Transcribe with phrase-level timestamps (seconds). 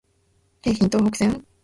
[0.63, 1.45] 京浜東北線